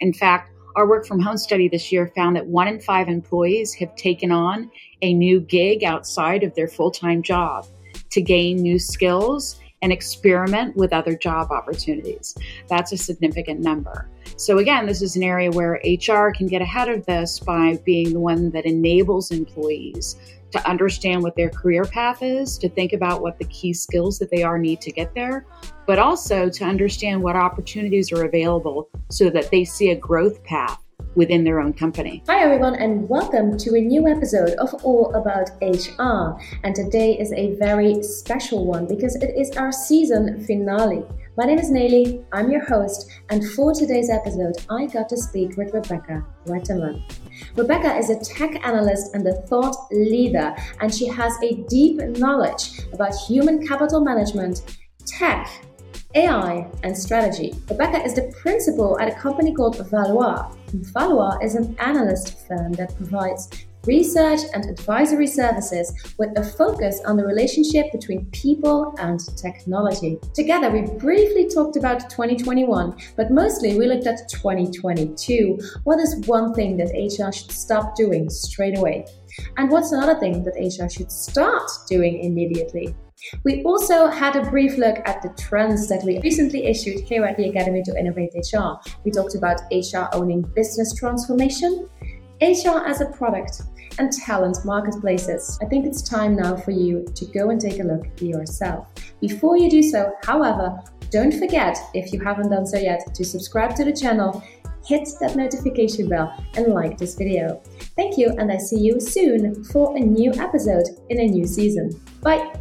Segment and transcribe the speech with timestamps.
[0.00, 3.72] In fact, our work from home study this year found that one in five employees
[3.74, 7.66] have taken on a new gig outside of their full time job
[8.10, 12.36] to gain new skills and experiment with other job opportunities.
[12.68, 14.10] That's a significant number.
[14.36, 18.12] So, again, this is an area where HR can get ahead of this by being
[18.12, 20.16] the one that enables employees
[20.52, 24.30] to understand what their career path is, to think about what the key skills that
[24.30, 25.46] they are need to get there,
[25.86, 30.82] but also to understand what opportunities are available so that they see a growth path
[31.14, 32.22] within their own company.
[32.28, 36.38] Hi, everyone, and welcome to a new episode of All About HR.
[36.62, 41.04] And today is a very special one because it is our season finale.
[41.38, 45.58] My name is Nelly, I'm your host, and for today's episode, I got to speak
[45.58, 47.02] with Rebecca Wettemann.
[47.54, 52.80] Rebecca is a tech analyst and a thought leader, and she has a deep knowledge
[52.90, 55.50] about human capital management, tech,
[56.14, 57.54] AI, and strategy.
[57.68, 60.50] Rebecca is the principal at a company called Valoir.
[60.72, 67.16] Valoir is an analyst firm that provides research and advisory services with a focus on
[67.16, 70.18] the relationship between people and technology.
[70.34, 75.58] Together, we briefly talked about 2021, but mostly we looked at 2022.
[75.84, 79.06] What is one thing that HR should stop doing straight away?
[79.56, 82.94] And what's another thing that HR should start doing immediately?
[83.44, 87.36] We also had a brief look at the trends that we recently issued here at
[87.36, 88.74] the Academy to Innovate HR.
[89.04, 91.88] We talked about HR owning business transformation,
[92.40, 93.62] HR as a product,
[93.98, 95.58] and talent marketplaces.
[95.62, 98.88] I think it's time now for you to go and take a look yourself.
[99.20, 100.78] Before you do so, however,
[101.10, 104.42] don't forget, if you haven't done so yet, to subscribe to the channel,
[104.84, 107.62] hit that notification bell, and like this video.
[107.96, 111.90] Thank you, and I see you soon for a new episode in a new season.
[112.22, 112.52] Bye!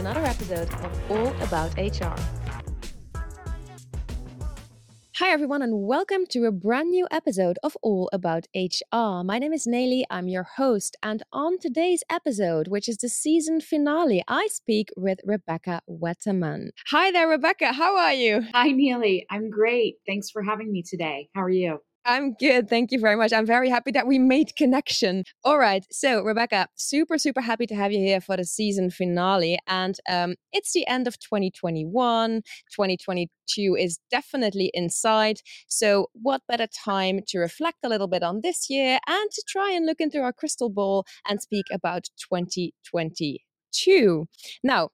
[0.00, 2.18] Another episode of All About HR.
[5.16, 9.22] Hi, everyone, and welcome to a brand new episode of All About HR.
[9.22, 13.60] My name is Nelly, I'm your host, and on today's episode, which is the season
[13.60, 16.70] finale, I speak with Rebecca Wettemann.
[16.86, 18.40] Hi there, Rebecca, how are you?
[18.54, 19.96] Hi, Neely, I'm great.
[20.06, 21.28] Thanks for having me today.
[21.34, 21.80] How are you?
[22.06, 22.68] I'm good.
[22.68, 23.32] Thank you very much.
[23.32, 25.24] I'm very happy that we made connection.
[25.44, 25.86] All right.
[25.90, 29.58] So, Rebecca, super, super happy to have you here for the season finale.
[29.66, 32.40] And um, it's the end of 2021.
[32.74, 35.40] 2022 is definitely inside.
[35.68, 39.70] So, what better time to reflect a little bit on this year and to try
[39.70, 44.26] and look into our crystal ball and speak about 2022?
[44.64, 44.88] Now,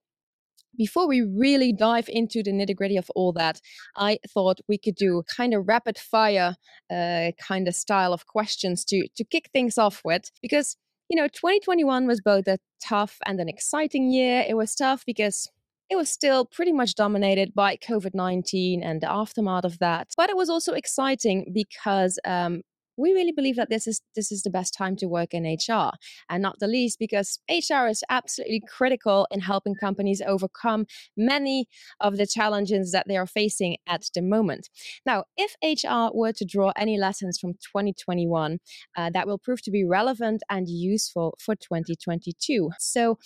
[0.76, 3.60] before we really dive into the nitty gritty of all that,
[3.96, 6.56] I thought we could do kind of rapid fire
[6.90, 10.76] uh, kind of style of questions to to kick things off with because
[11.08, 14.44] you know 2021 was both a tough and an exciting year.
[14.48, 15.48] It was tough because
[15.88, 20.08] it was still pretty much dominated by COVID 19 and the aftermath of that.
[20.16, 22.62] But it was also exciting because um,
[22.96, 25.92] we really believe that this is this is the best time to work in HR,
[26.28, 30.86] and not the least because HR is absolutely critical in helping companies overcome
[31.16, 31.68] many
[32.00, 34.68] of the challenges that they are facing at the moment.
[35.04, 38.58] Now, if HR were to draw any lessons from 2021,
[38.96, 42.70] uh, that will prove to be relevant and useful for 2022.
[42.78, 43.18] So,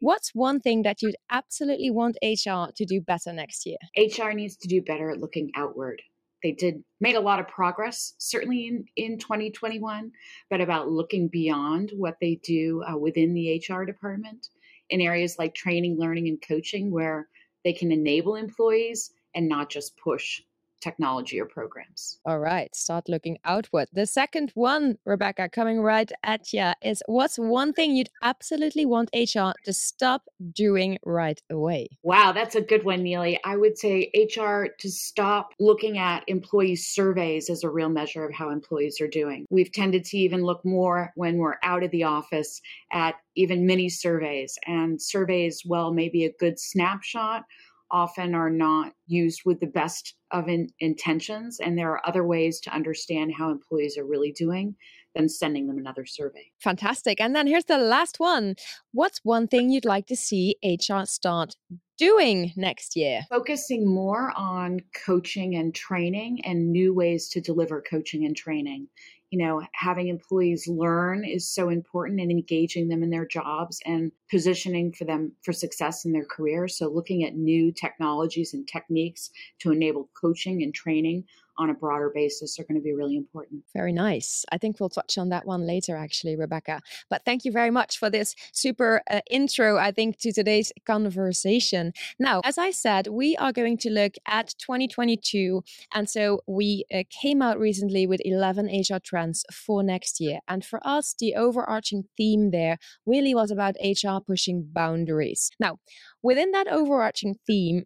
[0.00, 3.78] what's one thing that you'd absolutely want HR to do better next year?
[3.96, 6.02] HR needs to do better at looking outward
[6.42, 10.10] they did made a lot of progress certainly in, in 2021
[10.48, 14.48] but about looking beyond what they do uh, within the hr department
[14.88, 17.28] in areas like training learning and coaching where
[17.64, 20.42] they can enable employees and not just push
[20.80, 22.18] technology or programs.
[22.24, 23.88] All right, start looking outward.
[23.92, 29.10] The second one, Rebecca, coming right at you, is what's one thing you'd absolutely want
[29.14, 31.88] HR to stop doing right away?
[32.02, 33.38] Wow, that's a good one, Neely.
[33.44, 38.34] I would say HR to stop looking at employee surveys as a real measure of
[38.34, 39.46] how employees are doing.
[39.50, 42.60] We've tended to even look more when we're out of the office
[42.92, 47.44] at even mini surveys, and surveys, well, maybe a good snapshot
[47.90, 52.60] often are not used with the best of in, intentions and there are other ways
[52.60, 54.76] to understand how employees are really doing
[55.14, 56.50] than sending them another survey.
[56.60, 57.20] Fantastic.
[57.20, 58.54] And then here's the last one.
[58.92, 61.56] What's one thing you'd like to see hr start
[61.98, 63.22] doing next year?
[63.28, 68.88] Focusing more on coaching and training and new ways to deliver coaching and training
[69.30, 74.10] you know, having employees learn is so important and engaging them in their jobs and
[74.28, 76.66] positioning for them for success in their career.
[76.66, 79.30] So, looking at new technologies and techniques
[79.60, 81.24] to enable coaching and training
[81.60, 83.62] on a broader basis are going to be really important.
[83.74, 84.46] Very nice.
[84.50, 86.80] I think we'll touch on that one later, actually, Rebecca.
[87.10, 91.92] But thank you very much for this super uh, intro, I think, to today's conversation.
[92.18, 95.62] Now, as I said, we are going to look at 2022.
[95.92, 100.38] And so we uh, came out recently with 11 HR trends for next year.
[100.48, 105.50] And for us, the overarching theme there really was about HR pushing boundaries.
[105.60, 105.78] Now,
[106.22, 107.84] within that overarching theme,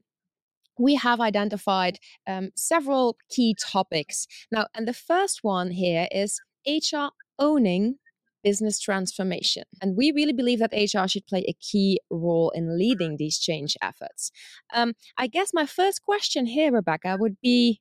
[0.79, 4.27] we have identified um, several key topics.
[4.51, 7.97] Now, and the first one here is HR owning
[8.43, 9.65] business transformation.
[9.81, 13.77] And we really believe that HR should play a key role in leading these change
[13.83, 14.31] efforts.
[14.73, 17.81] Um, I guess my first question here, Rebecca, would be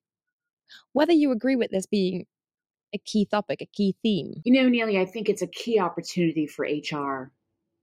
[0.93, 2.25] whether you agree with this being
[2.93, 4.41] a key topic, a key theme.
[4.45, 7.31] You know, Neely, I think it's a key opportunity for HR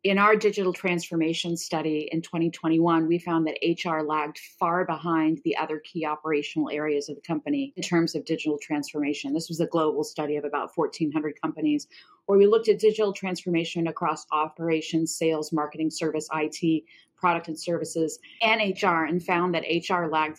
[0.02, 5.54] in our digital transformation study in 2021, we found that HR lagged far behind the
[5.56, 9.34] other key operational areas of the company in terms of digital transformation.
[9.34, 11.86] This was a global study of about 1,400 companies
[12.24, 18.18] where we looked at digital transformation across operations, sales, marketing, service, IT, product and services,
[18.40, 20.38] and HR, and found that HR lagged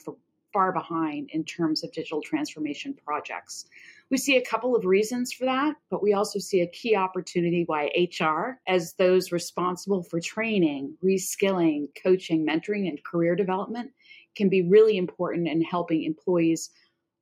[0.51, 3.67] far behind in terms of digital transformation projects.
[4.11, 7.63] We see a couple of reasons for that, but we also see a key opportunity
[7.65, 13.91] why HR, as those responsible for training, reskilling, coaching, mentoring, and career development,
[14.35, 16.69] can be really important in helping employees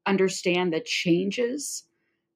[0.07, 1.83] understand the changes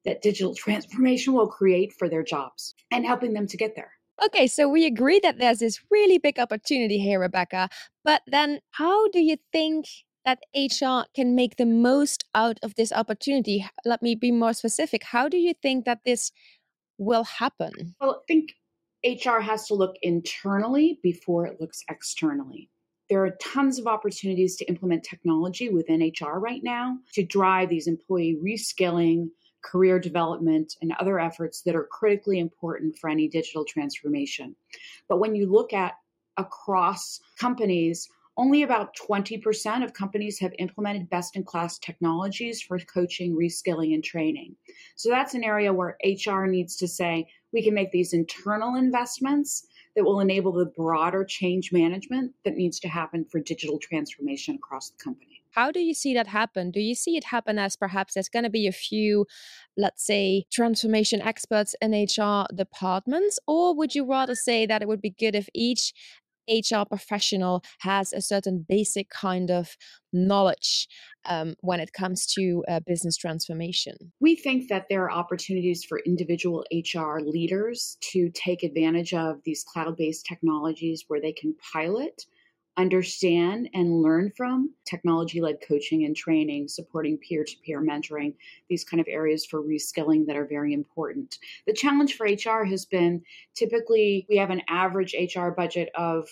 [0.04, 3.90] that digital transformation will create for their jobs and helping them to get there.
[4.24, 7.68] Okay, so we agree that there's this really big opportunity here, Rebecca.
[8.04, 9.86] But then, how do you think
[10.24, 13.66] that HR can make the most out of this opportunity?
[13.84, 15.04] Let me be more specific.
[15.04, 16.32] How do you think that this
[16.98, 17.94] will happen?
[18.00, 18.54] Well, I think
[19.04, 22.70] HR has to look internally before it looks externally.
[23.10, 27.86] There are tons of opportunities to implement technology within HR right now to drive these
[27.86, 29.28] employee reskilling,
[29.62, 34.56] career development, and other efforts that are critically important for any digital transformation.
[35.08, 35.94] But when you look at
[36.38, 43.36] across companies, only about 20% of companies have implemented best in class technologies for coaching,
[43.36, 44.56] reskilling, and training.
[44.96, 49.66] So that's an area where HR needs to say, we can make these internal investments
[49.94, 54.90] that will enable the broader change management that needs to happen for digital transformation across
[54.90, 55.42] the company.
[55.52, 56.72] How do you see that happen?
[56.72, 59.24] Do you see it happen as perhaps there's going to be a few,
[59.76, 63.38] let's say, transformation experts in HR departments?
[63.46, 65.92] Or would you rather say that it would be good if each
[66.48, 69.76] HR professional has a certain basic kind of
[70.12, 70.88] knowledge
[71.26, 74.12] um, when it comes to uh, business transformation?
[74.20, 79.64] We think that there are opportunities for individual HR leaders to take advantage of these
[79.64, 82.24] cloud based technologies where they can pilot
[82.76, 88.34] understand and learn from technology led coaching and training, supporting peer to peer mentoring,
[88.68, 91.38] these kind of areas for reskilling that are very important.
[91.66, 93.22] The challenge for HR has been
[93.54, 96.28] typically we have an average HR budget of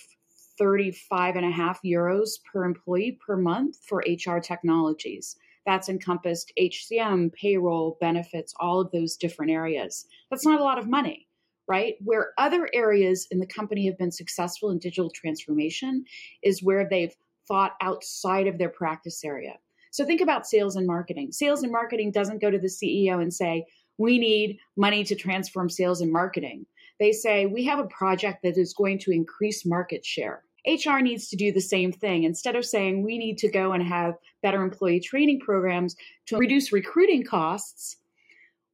[0.59, 5.37] 35 and a half euros per employee per month for HR technologies.
[5.65, 10.07] That's encompassed HCM, payroll, benefits, all of those different areas.
[10.31, 11.29] That's not a lot of money
[11.69, 11.95] right?
[12.01, 16.05] Where other areas in the company have been successful in digital transformation
[16.43, 17.15] is where they've
[17.49, 19.55] thought outside of their practice area.
[19.91, 21.33] So think about sales and marketing.
[21.33, 23.67] Sales and marketing doesn't go to the CEO and say,
[23.99, 26.67] we need money to transform sales and marketing.
[26.99, 30.45] They say, we have a project that is going to increase market share.
[30.67, 32.25] HR needs to do the same thing.
[32.25, 35.97] Instead of saying we need to go and have better employee training programs
[36.27, 37.97] to reduce recruiting costs,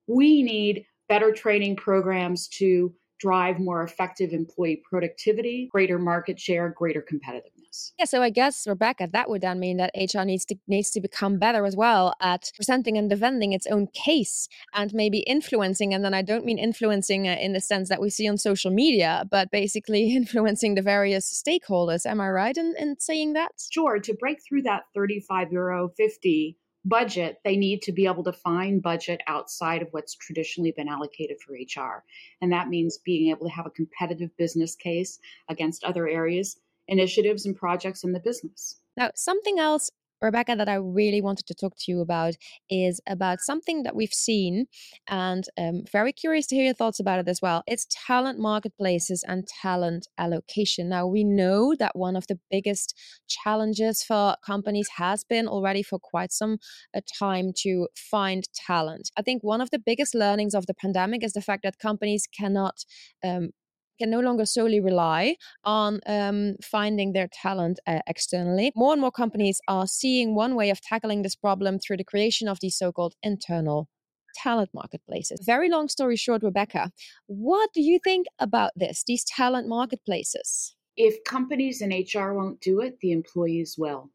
[0.06, 7.02] we need better training programs to drive more effective employee productivity, greater market share, greater
[7.02, 7.92] competitiveness.
[7.98, 11.00] Yeah, so I guess Rebecca, that would then mean that HR needs to needs to
[11.00, 15.92] become better as well at presenting and defending its own case and maybe influencing.
[15.92, 18.70] And then I don't mean influencing uh, in the sense that we see on social
[18.70, 22.06] media, but basically influencing the various stakeholders.
[22.06, 23.52] Am I right in, in saying that?
[23.70, 23.98] Sure.
[23.98, 26.56] To break through that 35 euro 50
[26.88, 31.36] budget, they need to be able to find budget outside of what's traditionally been allocated
[31.40, 32.04] for HR.
[32.40, 35.18] And that means being able to have a competitive business case
[35.48, 38.80] against other areas, initiatives, and projects in the business.
[38.96, 39.90] Now, something else
[40.20, 42.34] Rebecca, that I really wanted to talk to you about
[42.68, 44.66] is about something that we've seen,
[45.08, 47.62] and um, very curious to hear your thoughts about it as well.
[47.66, 50.88] It's talent marketplaces and talent allocation.
[50.88, 52.94] Now, we know that one of the biggest
[53.28, 56.58] challenges for companies has been already for quite some
[56.96, 59.10] uh, time to find talent.
[59.16, 62.26] I think one of the biggest learnings of the pandemic is the fact that companies
[62.26, 62.84] cannot
[63.24, 63.50] um,
[63.98, 68.72] can no longer solely rely on um, finding their talent uh, externally.
[68.74, 72.48] More and more companies are seeing one way of tackling this problem through the creation
[72.48, 73.88] of these so called internal
[74.34, 75.40] talent marketplaces.
[75.44, 76.90] Very long story short, Rebecca,
[77.26, 80.76] what do you think about this, these talent marketplaces?
[80.96, 84.10] If companies and HR won't do it, the employees will.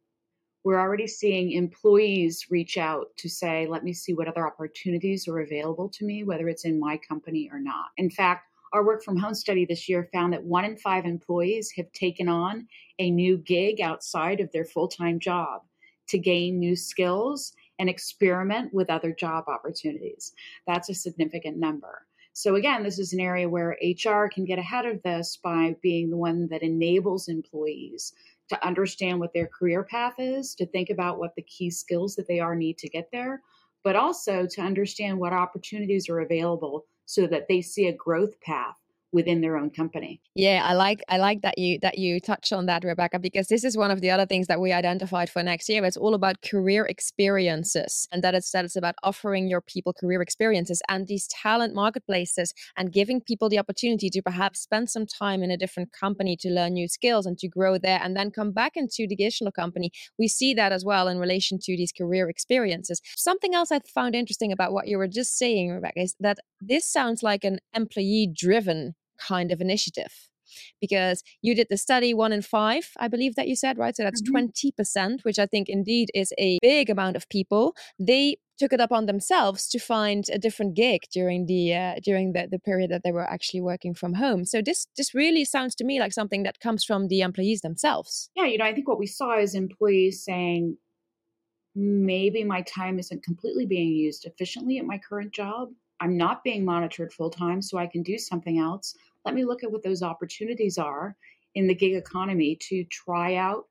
[0.63, 5.39] We're already seeing employees reach out to say, let me see what other opportunities are
[5.39, 7.87] available to me, whether it's in my company or not.
[7.97, 11.71] In fact, our work from home study this year found that one in five employees
[11.77, 15.61] have taken on a new gig outside of their full time job
[16.07, 20.33] to gain new skills and experiment with other job opportunities.
[20.67, 22.07] That's a significant number.
[22.33, 26.09] So, again, this is an area where HR can get ahead of this by being
[26.09, 28.13] the one that enables employees
[28.49, 32.27] to understand what their career path is, to think about what the key skills that
[32.27, 33.41] they are need to get there,
[33.83, 38.75] but also to understand what opportunities are available so that they see a growth path
[39.13, 40.19] within their own company.
[40.35, 43.63] Yeah, I like I like that you that you touch on that, Rebecca, because this
[43.63, 45.85] is one of the other things that we identified for next year.
[45.85, 50.21] It's all about career experiences, and that it's that it's about offering your people career
[50.21, 55.43] experiences and these talent marketplaces and giving people the opportunity to perhaps spend some time
[55.43, 58.51] in a different company to learn new skills and to grow there, and then come
[58.51, 59.91] back into the additional company.
[60.17, 62.99] We see that as well in relation to these career experiences.
[63.15, 66.85] Something else I found interesting about what you were just saying, Rebecca, is that this
[66.85, 70.29] sounds like an employee driven kind of initiative
[70.79, 73.95] because you did the study one in five i believe that you said right?
[73.95, 74.71] So that's mm-hmm.
[74.71, 77.75] 20% which i think indeed is a big amount of people.
[77.99, 82.47] They took it upon themselves to find a different gig during the uh, during the,
[82.49, 84.45] the period that they were actually working from home.
[84.45, 88.29] So this this really sounds to me like something that comes from the employees themselves.
[88.35, 90.77] Yeah you know i think what we saw is employees saying
[91.75, 95.69] maybe my time isn't completely being used efficiently at my current job
[96.03, 98.93] I'm not being monitored full time, so I can do something else.
[99.23, 101.15] Let me look at what those opportunities are
[101.55, 103.67] in the gig economy to try out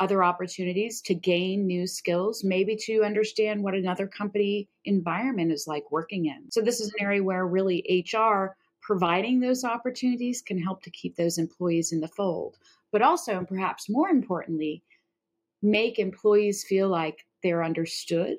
[0.00, 5.92] other opportunities to gain new skills, maybe to understand what another company environment is like
[5.92, 6.50] working in.
[6.50, 11.14] So, this is an area where really HR providing those opportunities can help to keep
[11.14, 12.58] those employees in the fold,
[12.90, 14.82] but also, and perhaps more importantly,
[15.62, 18.38] make employees feel like they're understood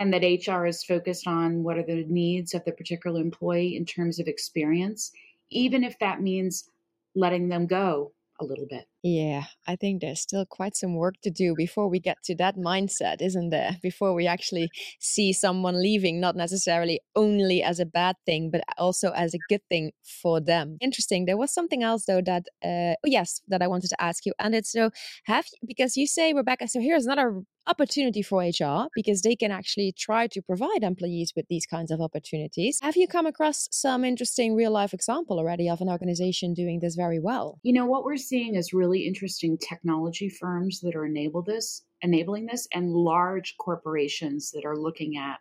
[0.00, 3.84] and that HR is focused on what are the needs of the particular employee in
[3.84, 5.12] terms of experience,
[5.50, 6.70] even if that means
[7.14, 8.88] letting them go a little bit.
[9.02, 12.56] Yeah, I think there's still quite some work to do before we get to that
[12.56, 13.78] mindset, isn't there?
[13.82, 19.10] Before we actually see someone leaving, not necessarily only as a bad thing, but also
[19.12, 19.92] as a good thing
[20.22, 20.76] for them.
[20.82, 21.24] Interesting.
[21.24, 24.34] There was something else though that, uh, oh, yes, that I wanted to ask you,
[24.38, 24.90] and it's so
[25.24, 26.68] have you, because you say Rebecca.
[26.68, 31.46] So here's another opportunity for HR because they can actually try to provide employees with
[31.48, 32.78] these kinds of opportunities.
[32.82, 36.96] Have you come across some interesting real life example already of an organization doing this
[36.96, 37.58] very well?
[37.62, 42.46] You know, what we're seeing is really interesting technology firms that are enable this, enabling
[42.46, 45.38] this and large corporations that are looking at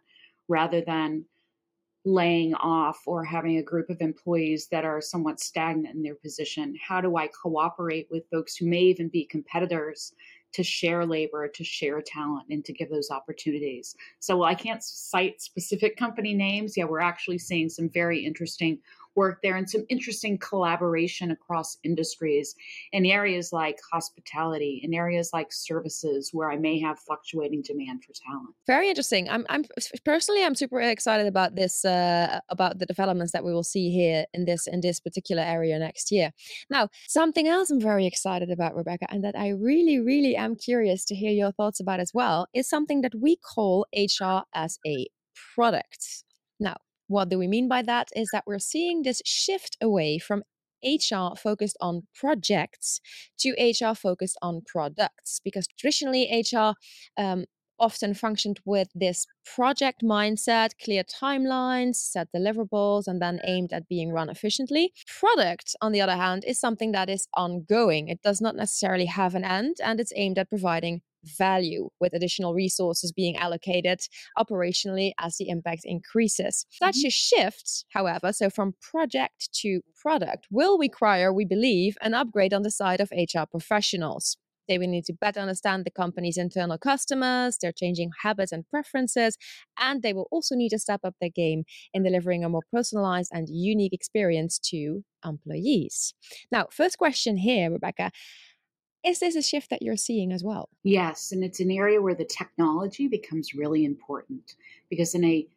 [0.47, 1.25] rather than
[2.05, 6.75] laying off or having a group of employees that are somewhat stagnant in their position.
[6.81, 10.13] How do I cooperate with folks who may even be competitors
[10.53, 13.95] to share labor, to share talent, and to give those opportunities.
[14.19, 18.79] So while I can't cite specific company names, yeah, we're actually seeing some very interesting
[19.19, 22.55] work there and some interesting collaboration across industries
[22.93, 28.13] in areas like hospitality, in areas like services where I may have fluctuating demand for
[28.25, 28.55] talent.
[28.65, 29.23] Very interesting.
[29.29, 29.65] I'm, I'm
[30.05, 34.23] personally, I'm super excited about this, uh, about the developments that we will see here
[34.33, 36.31] in this in this particular area next year.
[36.69, 41.03] Now, something else I'm very excited about, Rebecca, and that I really, really am curious
[41.05, 45.07] to hear your thoughts about as well, is something that we call HR as a
[45.55, 46.23] product.
[46.59, 46.77] Now,
[47.09, 48.09] what do we mean by that?
[48.15, 50.43] Is that we're seeing this shift away from
[50.83, 53.01] HR focused on projects
[53.39, 56.73] to HR focused on products because traditionally HR
[57.17, 57.45] um,
[57.79, 59.25] often functioned with this
[59.55, 64.93] project mindset, clear timelines, set deliverables, and then aimed at being run efficiently.
[65.19, 68.07] Product, on the other hand, is something that is ongoing.
[68.07, 72.53] It does not necessarily have an end and it's aimed at providing value with additional
[72.53, 73.99] resources being allocated
[74.37, 76.65] operationally as the impact increases.
[76.71, 77.07] Such mm-hmm.
[77.07, 82.63] a shift, however, so from project to product, will require, we believe, an upgrade on
[82.63, 84.37] the side of HR professionals.
[84.69, 89.35] They will need to better understand the company's internal customers, their changing habits and preferences,
[89.79, 93.31] and they will also need to step up their game in delivering a more personalized
[93.33, 96.13] and unique experience to employees.
[96.51, 98.11] Now, first question here, Rebecca.
[99.03, 100.69] Is this a shift that you're seeing as well?
[100.83, 104.55] Yes, and it's an area where the technology becomes really important
[104.89, 105.47] because in a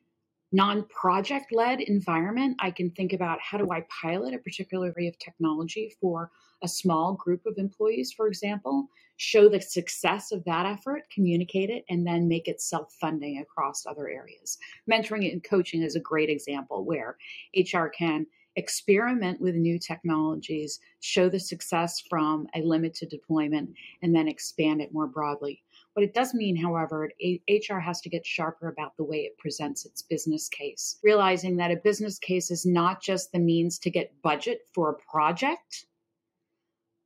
[0.52, 5.08] non project led environment, I can think about how do I pilot a particular area
[5.08, 6.30] of technology for
[6.62, 11.84] a small group of employees, for example, show the success of that effort, communicate it,
[11.88, 14.58] and then make it self funding across other areas.
[14.90, 17.16] Mentoring and coaching is a great example where
[17.56, 23.70] HR can experiment with new technologies, show the success from a limited deployment,
[24.02, 25.62] and then expand it more broadly.
[25.94, 27.10] What it does mean, however,
[27.48, 31.70] HR has to get sharper about the way it presents its business case, realizing that
[31.70, 35.86] a business case is not just the means to get budget for a project,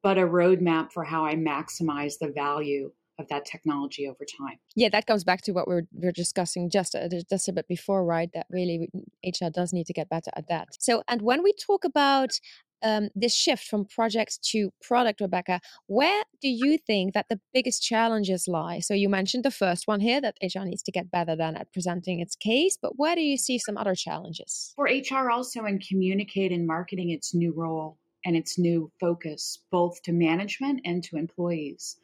[0.02, 4.58] but a roadmap for how I maximize the value of that technology over time.
[4.75, 7.52] Yeah, that comes back to what we were, we are discussing just uh, just a
[7.52, 8.30] bit before, right?
[8.35, 8.88] That really
[9.25, 10.68] HR does need to get better at that.
[10.78, 12.38] So, and when we talk about
[12.82, 17.82] um, this shift from projects to product, Rebecca, where do you think that the biggest
[17.82, 18.80] challenges lie?
[18.80, 21.73] So you mentioned the first one here that HR needs to get better than at
[21.73, 24.75] presenting its case, but where do you see some other challenges?
[24.76, 30.02] For HR also in communicating and marketing its new role and its new focus, both
[30.02, 31.96] to management and to employees.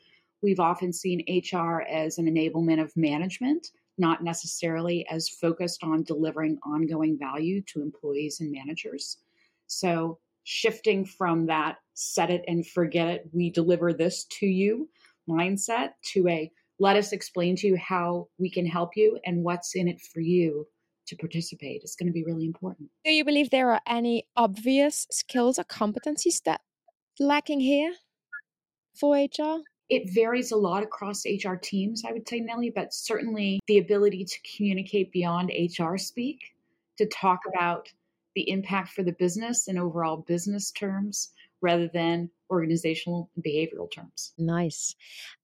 [0.42, 3.68] We've often seen HR as an enablement of management,
[3.99, 9.18] not necessarily as focused on delivering ongoing value to employees and managers.
[9.68, 14.88] So shifting from that set it and forget it, we deliver this to you
[15.28, 19.76] mindset to a let us explain to you how we can help you and what's
[19.76, 20.66] in it for you
[21.06, 22.88] to participate is going to be really important.
[23.04, 26.61] Do you believe there are any obvious skills or competencies that
[27.20, 27.94] lacking here
[28.99, 29.61] for HR?
[29.89, 34.25] It varies a lot across HR teams, I would say, Nellie, but certainly the ability
[34.25, 36.55] to communicate beyond HR speak,
[36.99, 37.89] to talk about
[38.35, 44.33] the impact for the business in overall business terms rather than organizational and behavioral terms.
[44.39, 44.95] Nice.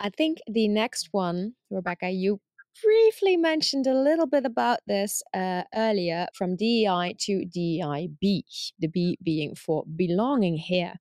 [0.01, 2.41] I think the next one, Rebecca, you
[2.83, 8.45] briefly mentioned a little bit about this uh, earlier from DEI to DEIB,
[8.79, 10.95] the B being for belonging here.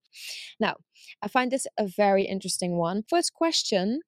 [0.60, 0.76] Now,
[1.22, 3.04] I find this a very interesting one.
[3.10, 4.02] First question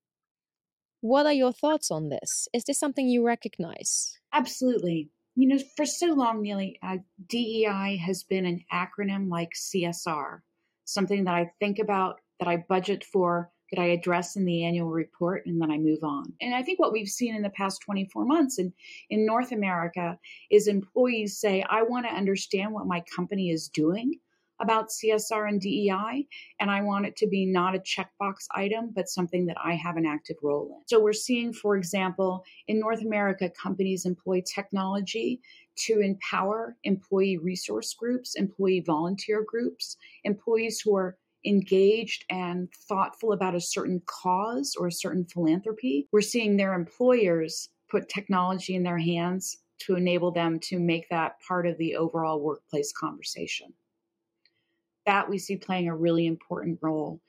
[1.01, 2.47] What are your thoughts on this?
[2.53, 4.19] Is this something you recognize?
[4.33, 5.09] Absolutely
[5.39, 6.97] you know, for so long, Neely, uh,
[7.29, 10.39] DEI has been an acronym like CSR,
[10.83, 14.89] something that I think about, that I budget for, that I address in the annual
[14.89, 16.33] report, and then I move on.
[16.41, 18.73] And I think what we've seen in the past 24 months in,
[19.09, 20.17] in North America
[20.49, 24.19] is employees say, I want to understand what my company is doing
[24.61, 26.27] about CSR and DEI,
[26.59, 29.95] and I want it to be not a checkbox item, but something that I have
[29.95, 30.87] an active role in.
[30.87, 35.39] So we're seeing, for example, in North America, companies employ technology
[35.77, 43.55] to empower employee resource groups, employee volunteer groups, employees who are engaged and thoughtful about
[43.55, 46.07] a certain cause or a certain philanthropy.
[46.11, 51.39] We're seeing their employers put technology in their hands to enable them to make that
[51.47, 53.73] part of the overall workplace conversation
[55.09, 57.19] that we see playing a really important role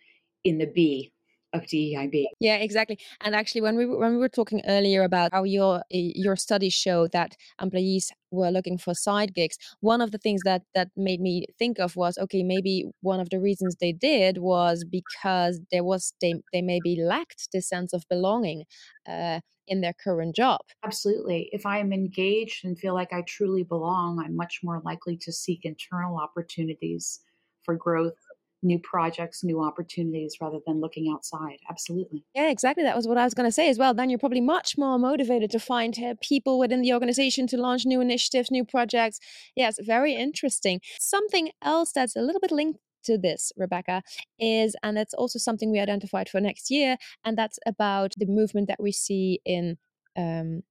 [0.44, 1.12] in the B
[1.52, 2.26] of DEIB.
[2.38, 2.98] Yeah, exactly.
[3.20, 7.08] And actually, when we when we were talking earlier about how your your studies show
[7.08, 11.46] that employees were looking for side gigs, one of the things that that made me
[11.58, 16.12] think of was okay, maybe one of the reasons they did was because there was
[16.20, 18.64] they they maybe lacked the sense of belonging.
[19.08, 20.58] Uh, in their current job.
[20.84, 21.48] Absolutely.
[21.52, 25.32] If I am engaged and feel like I truly belong, I'm much more likely to
[25.32, 27.20] seek internal opportunities
[27.62, 28.18] for growth
[28.62, 31.58] new projects, new opportunities rather than looking outside.
[31.68, 32.24] Absolutely.
[32.34, 32.84] Yeah, exactly.
[32.84, 33.94] That was what I was going to say as well.
[33.94, 37.86] Then you're probably much more motivated to find uh, people within the organization to launch
[37.86, 39.18] new initiatives, new projects.
[39.56, 40.80] Yes, very interesting.
[40.98, 44.02] Something else that's a little bit linked to this, Rebecca,
[44.38, 48.68] is, and that's also something we identified for next year, and that's about the movement
[48.68, 49.78] that we see in.
[50.16, 50.62] Um,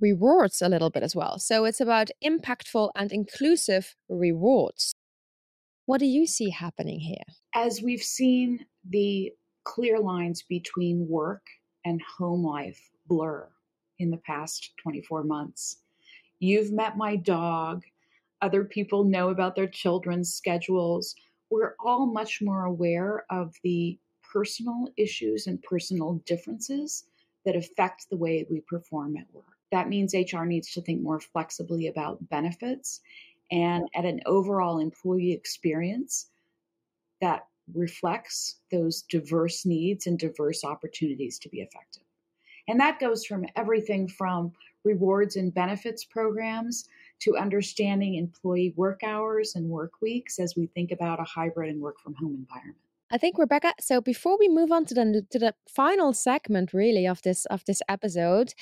[0.00, 1.38] rewards a little bit as well.
[1.38, 4.94] So it's about impactful and inclusive rewards.
[5.86, 7.24] What do you see happening here?
[7.54, 9.32] As we've seen the
[9.64, 11.44] clear lines between work
[11.84, 13.48] and home life blur
[13.98, 15.78] in the past 24 months,
[16.38, 17.82] you've met my dog,
[18.40, 21.16] other people know about their children's schedules.
[21.50, 23.98] We're all much more aware of the
[24.32, 27.04] personal issues and personal differences
[27.44, 29.44] that affect the way we perform at work.
[29.72, 33.00] That means HR needs to think more flexibly about benefits
[33.52, 36.26] and at an overall employee experience
[37.20, 42.02] that reflects those diverse needs and diverse opportunities to be effective.
[42.66, 44.52] And that goes from everything from
[44.84, 46.88] rewards and benefits programs
[47.20, 51.80] to understanding employee work hours and work weeks as we think about a hybrid and
[51.80, 52.78] work from home environment.
[53.10, 53.74] I think Rebecca.
[53.78, 57.62] So before we move on to the to the final segment, really of this of
[57.66, 58.54] this episode,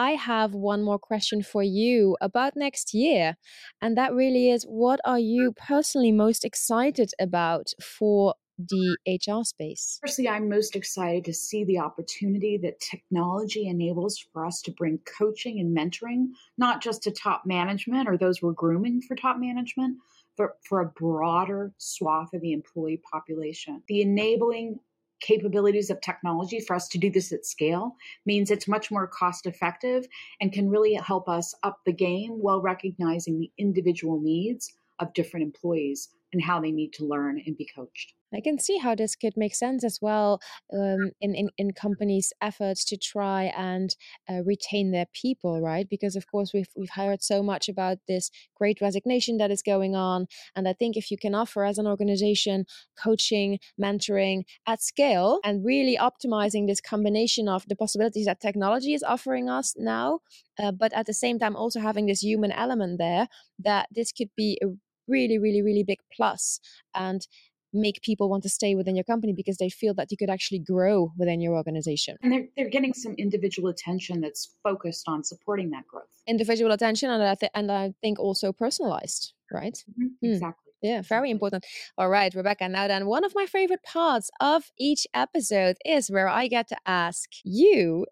[0.00, 3.36] I have one more question for you about next year.
[3.82, 5.24] And that really is what are hmm.
[5.34, 9.98] you personally most excited about for the HR space?
[10.00, 15.00] Firstly, I'm most excited to see the opportunity that technology enables for us to bring
[15.18, 19.98] coaching and mentoring, not just to top management or those we're grooming for top management,
[20.38, 23.82] but for a broader swath of the employee population.
[23.88, 24.78] The enabling
[25.20, 27.94] capabilities of technology for us to do this at scale
[28.26, 30.06] means it's much more cost effective
[30.40, 35.44] and can really help us up the game while recognizing the individual needs of different
[35.44, 38.14] employees and how they need to learn and be coached.
[38.32, 40.40] I can see how this could make sense as well
[40.72, 43.94] um, in, in, in companies' efforts to try and
[44.28, 45.88] uh, retain their people, right?
[45.88, 49.96] Because of course we've we've heard so much about this great resignation that is going
[49.96, 52.66] on, and I think if you can offer as an organization
[53.02, 59.02] coaching, mentoring at scale, and really optimizing this combination of the possibilities that technology is
[59.02, 60.20] offering us now,
[60.62, 63.26] uh, but at the same time also having this human element there,
[63.58, 64.68] that this could be a
[65.10, 66.60] really, really, really big plus
[66.94, 67.26] and
[67.72, 70.58] make people want to stay within your company because they feel that you could actually
[70.58, 72.16] grow within your organization.
[72.22, 76.08] And they're, they're getting some individual attention that's focused on supporting that growth.
[76.26, 79.84] Individual attention, and I, th- and I think also personalized, right?
[79.98, 80.26] Mm-hmm.
[80.26, 80.32] Mm.
[80.32, 80.70] Exactly.
[80.82, 81.66] Yeah, very important.
[81.98, 82.66] All right, Rebecca.
[82.66, 86.76] Now, then, one of my favorite parts of each episode is where I get to
[86.86, 88.06] ask you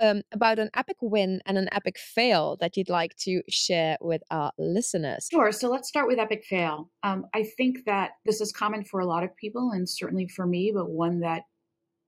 [0.00, 4.22] um, about an epic win and an epic fail that you'd like to share with
[4.30, 5.28] our listeners.
[5.30, 5.52] Sure.
[5.52, 6.90] So let's start with epic fail.
[7.02, 10.46] Um, I think that this is common for a lot of people and certainly for
[10.46, 11.42] me, but one that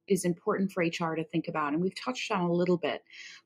[0.07, 1.73] is important for HR to think about.
[1.73, 3.03] And we've touched on a little bit,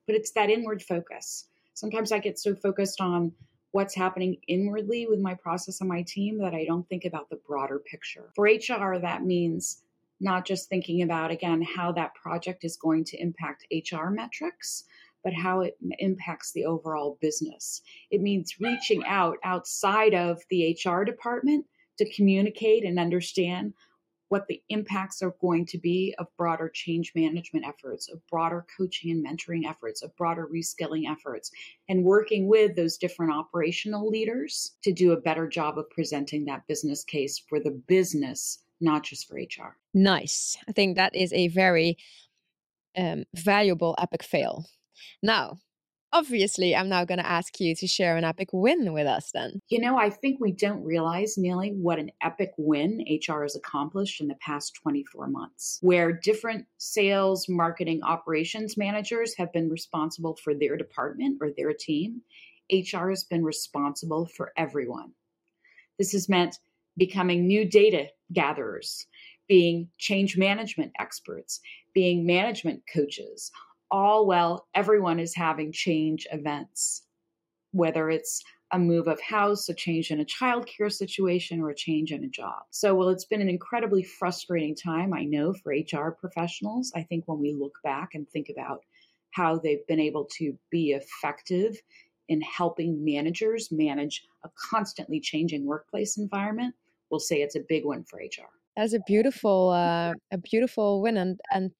[0.06, 1.48] but it's that inward focus.
[1.74, 3.32] Sometimes I get so focused on
[3.72, 7.40] what's happening inwardly with my process and my team that I don't think about the
[7.46, 8.30] broader picture.
[8.36, 9.82] For HR, that means
[10.22, 14.84] not just thinking about, again, how that project is going to impact HR metrics,
[15.24, 17.82] but how it impacts the overall business.
[18.10, 21.66] It means reaching out outside of the HR department
[21.98, 23.74] to communicate and understand
[24.28, 29.10] what the impacts are going to be of broader change management efforts, of broader coaching
[29.10, 31.50] and mentoring efforts, of broader reskilling efforts,
[31.90, 36.66] and working with those different operational leaders to do a better job of presenting that
[36.66, 39.76] business case for the business not just for HR.
[39.94, 40.56] Nice.
[40.68, 41.96] I think that is a very
[42.96, 44.66] um, valuable epic fail.
[45.22, 45.58] Now,
[46.12, 49.60] obviously, I'm now going to ask you to share an epic win with us then.
[49.68, 54.20] You know, I think we don't realize, Neely, what an epic win HR has accomplished
[54.20, 60.54] in the past 24 months, where different sales, marketing, operations managers have been responsible for
[60.54, 62.22] their department or their team.
[62.70, 65.12] HR has been responsible for everyone.
[65.98, 66.58] This has meant
[66.96, 69.06] becoming new data gatherers,
[69.48, 71.60] being change management experts,
[71.94, 73.50] being management coaches,
[73.90, 77.02] all while everyone is having change events,
[77.72, 78.42] whether it's
[78.72, 82.28] a move of house, a change in a childcare situation, or a change in a
[82.28, 82.62] job.
[82.70, 86.90] So, well, it's been an incredibly frustrating time, I know, for HR professionals.
[86.96, 88.80] I think when we look back and think about
[89.32, 91.76] how they've been able to be effective
[92.28, 96.74] in helping managers manage a constantly changing workplace environment,
[97.12, 98.48] we'll say it's a big one for HR.
[98.76, 101.70] That's a beautiful, uh, a beautiful win, and and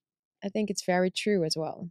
[0.45, 1.89] I think it's very true as well.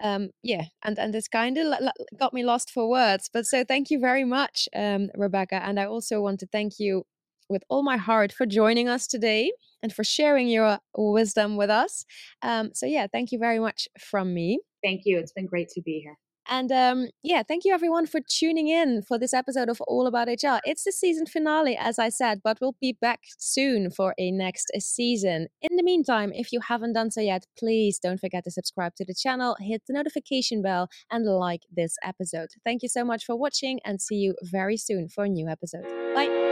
[0.00, 1.74] Um, yeah, and and this kind of
[2.16, 3.28] got me lost for words.
[3.32, 7.04] But so thank you very much, um, Rebecca, and I also want to thank you
[7.48, 9.50] with all my heart for joining us today
[9.82, 12.04] and for sharing your wisdom with us.
[12.42, 14.60] Um, so yeah, thank you very much from me.
[14.84, 15.18] Thank you.
[15.18, 16.18] It's been great to be here.
[16.48, 20.28] And um, yeah, thank you everyone for tuning in for this episode of All About
[20.28, 20.60] HR.
[20.64, 24.70] It's the season finale, as I said, but we'll be back soon for a next
[24.78, 25.48] season.
[25.60, 29.04] In the meantime, if you haven't done so yet, please don't forget to subscribe to
[29.04, 32.48] the channel, hit the notification bell, and like this episode.
[32.64, 35.84] Thank you so much for watching, and see you very soon for a new episode.
[36.14, 36.47] Bye.